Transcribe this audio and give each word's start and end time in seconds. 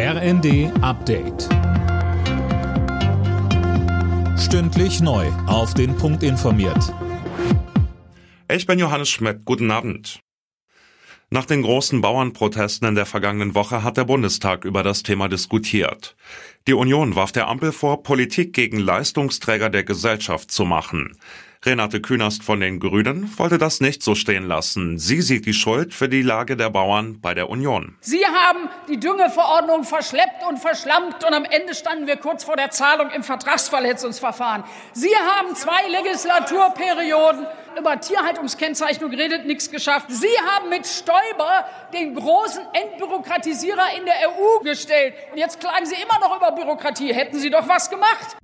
RND 0.00 0.70
Update. 0.80 1.48
Stündlich 4.38 5.00
neu. 5.00 5.26
Auf 5.48 5.74
den 5.74 5.96
Punkt 5.96 6.22
informiert. 6.22 6.94
Ich 8.48 8.64
bin 8.64 8.78
Johannes 8.78 9.08
Schmidt. 9.08 9.44
Guten 9.44 9.72
Abend. 9.72 10.20
Nach 11.30 11.46
den 11.46 11.62
großen 11.62 12.00
Bauernprotesten 12.00 12.86
in 12.86 12.94
der 12.94 13.06
vergangenen 13.06 13.56
Woche 13.56 13.82
hat 13.82 13.96
der 13.96 14.04
Bundestag 14.04 14.64
über 14.64 14.84
das 14.84 15.02
Thema 15.02 15.28
diskutiert. 15.28 16.14
Die 16.68 16.74
Union 16.74 17.16
warf 17.16 17.32
der 17.32 17.48
Ampel 17.48 17.72
vor, 17.72 18.04
Politik 18.04 18.52
gegen 18.52 18.78
Leistungsträger 18.78 19.68
der 19.68 19.82
Gesellschaft 19.82 20.52
zu 20.52 20.64
machen. 20.64 21.18
Renate 21.64 22.00
Künast 22.00 22.44
von 22.44 22.60
den 22.60 22.78
Grünen 22.78 23.36
wollte 23.36 23.58
das 23.58 23.80
nicht 23.80 24.00
so 24.04 24.14
stehen 24.14 24.46
lassen. 24.46 24.96
Sie 24.96 25.20
sieht 25.20 25.44
die 25.44 25.52
Schuld 25.52 25.92
für 25.92 26.08
die 26.08 26.22
Lage 26.22 26.56
der 26.56 26.70
Bauern 26.70 27.20
bei 27.20 27.34
der 27.34 27.50
Union. 27.50 27.96
Sie 28.00 28.24
haben 28.24 28.68
die 28.88 29.00
Düngeverordnung 29.00 29.82
verschleppt 29.82 30.46
und 30.48 30.58
verschlampt 30.58 31.24
und 31.24 31.34
am 31.34 31.44
Ende 31.44 31.74
standen 31.74 32.06
wir 32.06 32.16
kurz 32.16 32.44
vor 32.44 32.54
der 32.54 32.70
Zahlung 32.70 33.10
im 33.10 33.24
Vertragsverletzungsverfahren. 33.24 34.62
Sie 34.92 35.10
haben 35.16 35.56
zwei 35.56 35.88
Legislaturperioden 35.88 37.44
über 37.76 38.00
Tierhaltungskennzeichnung 38.00 39.10
geredet, 39.10 39.44
nichts 39.44 39.68
geschafft. 39.68 40.06
Sie 40.10 40.26
haben 40.52 40.68
mit 40.68 40.86
Stoiber 40.86 41.64
den 41.92 42.14
großen 42.14 42.62
Entbürokratisierer 42.72 43.96
in 43.98 44.04
der 44.04 44.30
EU 44.30 44.62
gestellt. 44.62 45.14
Und 45.32 45.38
jetzt 45.38 45.58
klagen 45.58 45.86
Sie 45.86 45.96
immer 45.96 46.20
noch 46.20 46.36
über 46.36 46.52
Bürokratie. 46.52 47.12
Hätten 47.12 47.38
Sie 47.38 47.50
doch 47.50 47.66
was 47.68 47.90
gemacht. 47.90 48.36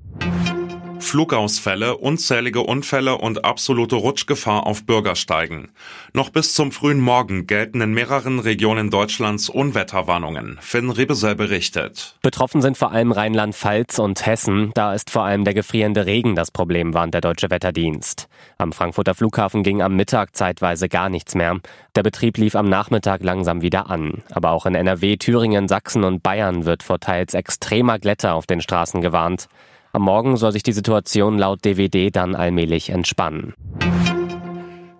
Flugausfälle, 1.05 1.97
unzählige 1.97 2.61
Unfälle 2.61 3.17
und 3.19 3.45
absolute 3.45 3.97
Rutschgefahr 3.97 4.67
auf 4.67 4.85
Bürgersteigen. 4.85 5.71
Noch 6.13 6.31
bis 6.31 6.55
zum 6.55 6.73
frühen 6.73 7.01
Morgen 7.01 7.47
gelten 7.47 7.81
in 7.81 7.93
mehreren 7.93 8.39
Regionen 8.41 8.91
Deutschlands 8.91 9.49
Unwetterwarnungen. 9.49 10.59
Finn 10.61 10.91
Rebesel 10.91 11.37
berichtet. 11.37 12.17
Betroffen 12.23 12.63
sind 12.63 12.77
vor 12.77 12.93
allem 12.93 13.13
Rheinland-Pfalz 13.13 13.99
und 13.99 14.27
Hessen. 14.27 14.73
Da 14.75 14.95
ist 14.95 15.11
vor 15.11 15.25
allem 15.25 15.45
der 15.45 15.55
gefrierende 15.55 16.07
Regen 16.07 16.35
das 16.35 16.51
Problem, 16.51 16.95
warnt 16.95 17.15
der 17.15 17.21
Deutsche 17.21 17.51
Wetterdienst. 17.51 18.29
Am 18.59 18.73
Frankfurter 18.73 19.15
Flughafen 19.15 19.63
ging 19.63 19.83
am 19.83 19.95
Mittag 19.97 20.35
zeitweise 20.35 20.89
gar 20.89 21.09
nichts 21.09 21.35
mehr. 21.35 21.61
Der 21.95 22.03
Betrieb 22.03 22.39
lief 22.39 22.57
am 22.57 22.69
Nachmittag 22.69 23.23
langsam 23.23 23.63
wieder 23.63 23.91
an. 23.91 24.23
Aber 24.33 24.51
auch 24.51 24.67
in 24.67 24.75
NRW, 24.75 25.17
Thüringen, 25.17 25.69
Sachsen 25.69 26.03
und 26.03 26.23
Bayern 26.23 26.65
wird 26.65 26.83
vor 26.83 26.99
teils 26.99 27.35
extremer 27.35 27.99
Glätte 27.99 28.33
auf 28.33 28.47
den 28.47 28.61
Straßen 28.61 29.01
gewarnt. 29.01 29.49
Am 29.95 30.03
Morgen 30.03 30.37
soll 30.37 30.51
sich 30.51 30.65
die 30.65 30.73
Situation 30.73 31.39
laut 31.39 31.65
DWD 31.65 32.11
dann 32.11 32.35
allmählich 32.35 32.91
entspannen. 32.91 33.55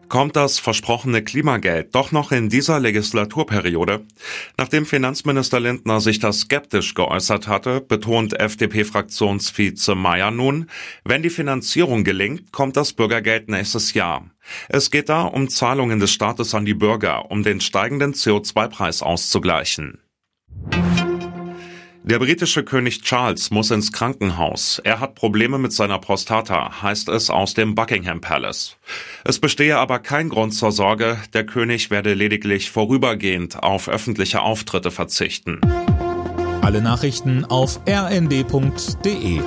Kommt 0.09 0.37
das 0.37 0.61
versprochene 0.61 1.25
Klimageld 1.25 1.93
doch 1.97 2.13
noch 2.13 2.31
in 2.31 2.49
dieser 2.49 2.79
Legislaturperiode? 2.79 4.07
Nachdem 4.57 4.87
Finanzminister 4.87 5.59
Lindner 5.59 6.01
sich 6.01 6.21
das 6.21 6.43
skeptisch 6.43 6.95
geäußert 6.95 7.49
hatte, 7.49 7.81
betont 7.81 8.39
FDP-Fraktionsvize 8.39 9.97
Mayer 9.97 10.31
nun, 10.31 10.71
wenn 11.03 11.25
die 11.25 11.31
Finanzierung 11.31 12.05
gelingt, 12.05 12.53
kommt 12.53 12.77
das 12.77 12.93
Bürgergeld 12.93 13.49
nächstes 13.49 13.95
Jahr. 13.95 14.31
Es 14.69 14.93
geht 14.93 15.09
da 15.09 15.23
um 15.23 15.49
Zahlungen 15.49 15.99
des 15.99 16.13
Staates 16.13 16.55
an 16.55 16.65
die 16.65 16.75
Bürger, 16.75 17.33
um 17.33 17.43
den 17.43 17.61
steigenden 17.61 18.13
CO2-Preis 18.13 19.03
auszugleichen. 19.03 19.99
Der 22.07 22.19
britische 22.19 22.65
König 22.65 23.01
Charles 23.01 23.51
muss 23.51 23.71
ins 23.71 23.91
Krankenhaus. 23.91 24.79
Er 24.85 25.01
hat 25.01 25.15
Probleme 25.15 25.57
mit 25.57 25.73
seiner 25.73 25.99
Prostata, 25.99 26.83
heißt 26.83 27.09
es 27.09 27.31
aus 27.31 27.55
dem 27.55 27.75
Buckingham 27.75 28.21
Palace. 28.21 28.77
Es 29.25 29.39
bestehe 29.39 29.79
aber 29.79 30.01
kein 30.01 30.29
Grund 30.29 30.53
zur 30.53 30.71
Sorge, 30.71 31.17
der 31.33 31.47
König 31.47 31.91
werde 31.91 32.13
lediglich 32.13 32.71
vorübergehend 32.71 33.63
auf 33.63 33.89
öffentliche 33.89 34.43
Auftritte 34.43 34.91
verzichten. 34.91 35.63
Alle 36.61 36.83
Nachrichten 36.83 37.47
auf 37.47 37.81
rnd.de 37.89 39.41